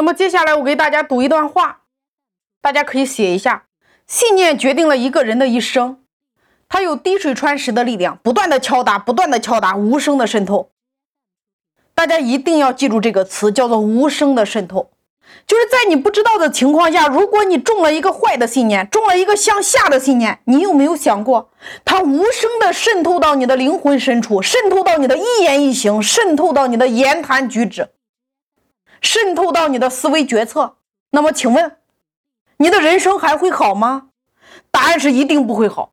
[0.00, 1.80] 那么接下来我给大家读一段话，
[2.62, 3.64] 大家可以写一下：
[4.06, 5.98] 信念决定了一个人的一生，
[6.70, 10.70] 它有滴水穿石的力量，不断的敲打，不断的敲打，无声的渗透。
[11.94, 14.90] 大家一定要记住这个词，叫做无声的渗透。
[15.46, 21.50] 就是在你不知道的情况下，如果你中了一个坏的信念，中了一个向下的信念，你有没有想过，
[21.84, 27.90] 它无声的渗透到你的灵魂深处，渗透到你的一言一行，渗透到你的言谈举止，
[29.00, 30.76] 渗透到你的思维决策？
[31.10, 31.76] 那么，请问，
[32.58, 34.08] 你的人生还会好吗？
[34.70, 35.92] 答案是一定不会好。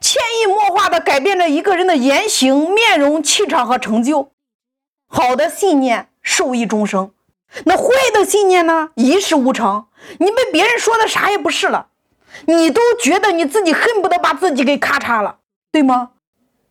[0.00, 4.32] 潜移默化的改变着一个人的言行、面容、气场和成就。
[5.06, 7.12] 好的信念受益终生。
[7.64, 8.90] 那坏的信念呢？
[8.94, 9.86] 一事无成，
[10.18, 11.88] 你被别人说的啥也不是了，
[12.46, 15.38] 你都觉得你自己恨不得把自己给咔嚓了，
[15.70, 16.12] 对吗？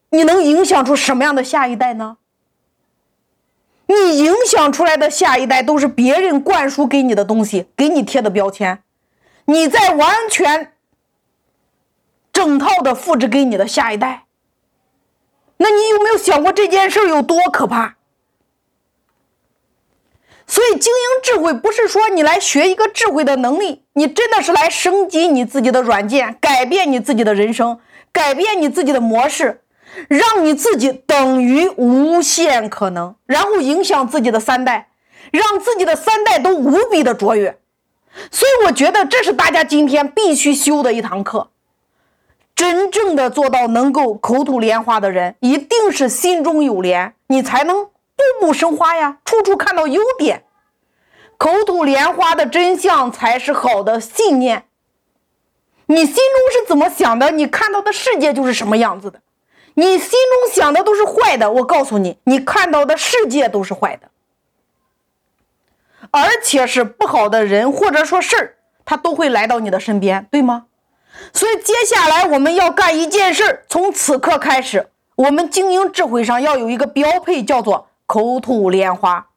[0.09, 2.17] 你能影响出什么样的下一代呢？
[3.91, 8.81] 你影响出来的下一代都是别人灌输给你的东西，给你贴的标签，
[9.45, 10.73] 你在完全
[12.31, 14.25] 整套的复制给你的下一代。
[15.57, 17.97] 那你有没有想过这件事有多可怕？
[20.47, 27.79] 所以，经营智慧不是说你来学一个智慧的能力，你真的是来升级你自己的软件，改变你自己的人生，
[28.11, 29.61] 改变你自己的模式，
[30.07, 34.89] 让你自己等于无限可能，然后影响自己的三代，
[35.31, 37.59] 让自己的三代都无比的卓越。
[38.31, 41.49] 所以，我觉得这是大家今天必须修的一堂课。
[42.55, 47.89] 真正的做到能够口吐莲花的人，一定是心中有莲，你才能。
[48.39, 50.43] 步步生花呀，处处看到优点，
[51.37, 54.65] 口吐莲花的真相才是好的信念。
[55.87, 59.19] 你心中是怎么想的，你看到的世界就是什么样子的。
[59.73, 64.09] 你心中想的都是坏的，我告诉你，你看到的世界都是坏的，
[66.11, 68.55] 而且是不好的人或者说事儿，
[68.85, 70.65] 他都会来到你的身边，对吗？
[71.33, 77.87] 所以接下来我们要干一件事儿，从此刻开始，我们经营智慧上要有一个标配，叫做。
[78.07, 79.27] 口吐莲花，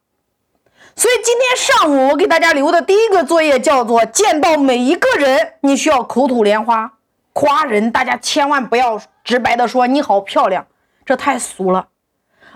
[0.97, 6.94] 所以今天上午我给大家留的第一个作业叫做：见到每一个人，你需要口吐莲花
[7.33, 7.93] 夸人。
[7.93, 10.67] 大家千万不要直白的说你好漂亮，
[11.05, 11.89] 这太俗了，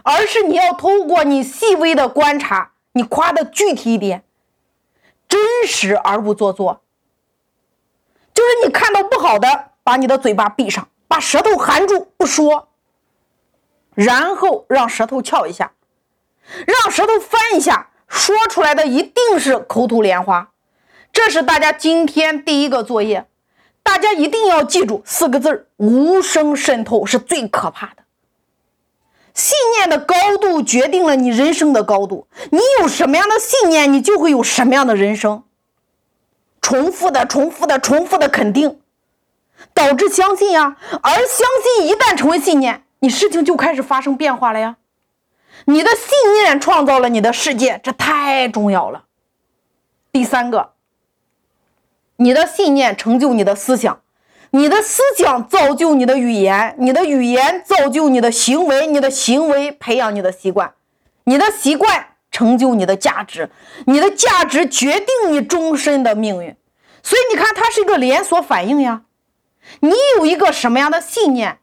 [0.04, 4.22] 而是你要通过你细微的观察，你夸的具体一点，
[5.26, 6.82] 真实而不做作。
[8.34, 12.68] 就是你看到不好的，把你的嘴巴闭上，把舌头含住不说，
[13.94, 15.72] 然后让舌头翘一下。
[16.66, 20.50] 让舌头翻一下，说出来的一定是口吐莲花。
[21.12, 23.26] 这是大家今天第一个作业，
[23.88, 28.02] 大家一定要记住四个字：无声渗透是最可怕的。
[29.32, 35.42] 信念的高度决定了你人生的高度，你有什么样的信念，你就会有什么样的人生。
[36.60, 38.78] 重复的、重复的、重复的肯定，
[39.72, 40.76] 导致相信呀。
[41.02, 44.76] 而相信一旦成为信念，你事情就开始发生变化了呀。
[45.64, 49.04] 你的信念创造了你的世界，这太重要了。
[50.12, 50.72] 第三个，
[52.20, 54.00] 你的信念成就你的思想，
[54.50, 60.72] 你的思想造就你的语言，你的语言造就你的行为，你的行为培养你的习惯，
[61.24, 63.50] 你的习惯成就你的价值，
[63.86, 66.56] 你的价值决定你终身的命运。
[67.04, 69.02] 所以你看，它是一个连锁反应呀。
[69.80, 71.60] 你有一个什么样的信念，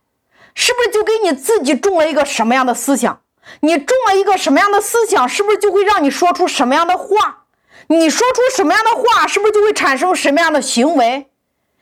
[0.54, 3.22] 是不是就给你自己种了一个什么样的思想？
[3.60, 7.45] 你种了一个什么样的思想，是不是就会让你说出什么样的话？
[7.88, 11.30] 你说出什么样的话，是不是就会产生什么样的行为？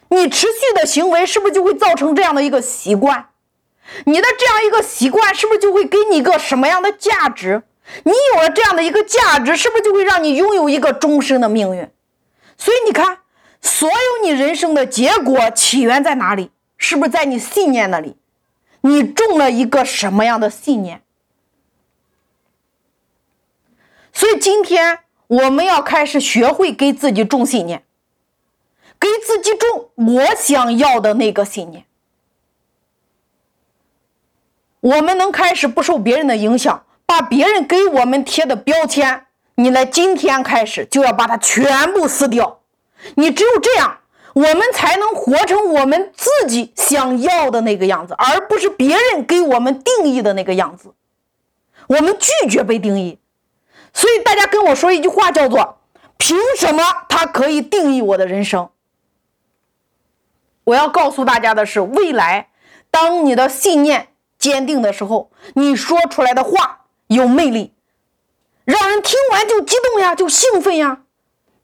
[0.09, 3.29] 你持续的行为是不是就会造成这样的一个习惯？
[4.05, 7.63] 你的这样一个习惯是不是就会给你一个什么样的价值？
[8.03, 11.89] 你有了这样的一个价值，是不是就会让你拥有一个终身的命运？
[12.57, 13.19] 所以你看，
[13.61, 16.51] 所有你人生的结果起源在哪里？
[16.77, 18.17] 是不是在你信念那里？
[18.81, 21.01] 你种了一个什么样的信念？
[24.11, 27.83] 所以今天我们要开始学会给自己种信念，
[28.99, 31.85] 给自己种我想要的那个信念。
[34.79, 39.25] 我们能开始不受别人的影响，把别人给我们贴的标签，
[39.55, 42.59] 你来今天开始就要把它全部撕掉。
[43.15, 43.99] 你只有这样，
[44.33, 50.93] 我们才能活成我们自己想要的那个样子，而不是别人给我们定义的那个样子。
[51.87, 53.19] 我们拒绝被定义。
[53.93, 55.79] 所以大家跟我说一句话，叫做
[56.17, 58.69] “凭什么他可以定义我的人生？”
[60.65, 62.49] 我要告诉大家的是，未来
[62.89, 64.09] 当你的信念
[64.39, 67.73] 坚定的时候，你说出来的话有魅力，
[68.65, 71.01] 让人听完就激动呀，就兴奋呀，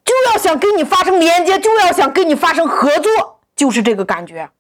[0.05, 4.51] 就要想跟你发生连接，就要想跟你发生合作，就是这个感觉。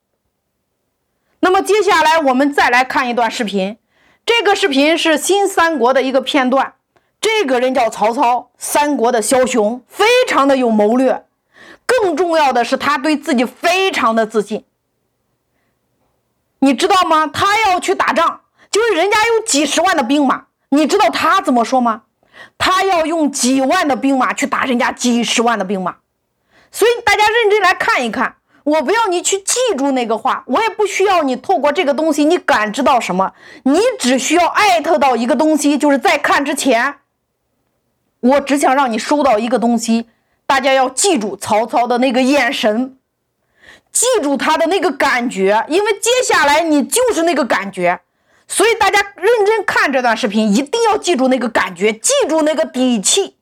[1.41, 3.77] 那么接下来我们再来看一段视频，
[4.25, 6.75] 这个视频是新三国的一个片段。
[7.21, 11.25] 这个人叫曹操，三国的枭雄，非常的有谋略。
[11.85, 14.63] 更重要的是，他对自己非常的自信。
[16.59, 17.27] 你知道吗？
[17.27, 22.03] 他要去打仗，就是人家有几十万的兵马，你知道他怎么说吗？
[22.57, 25.97] 他要用几万的兵马去打人家几十万的兵马。
[26.71, 28.35] 所以大家认真来看一看。
[28.65, 33.33] 我不要你去记住那个话，我也不需要你透过这个东西你感知到什么，
[33.63, 36.95] 你只需要艾特到一个东西，就是在看之前，
[38.21, 40.07] 我只想让你收到一个东西，
[40.45, 42.97] 大家要记住曹操的那个眼神，
[43.91, 48.01] 记住他的那个感觉，因为接下来你就是那个感觉，
[48.47, 53.38] 所以大家认真看这段视频，一定要记住那个感觉，记住那个底气。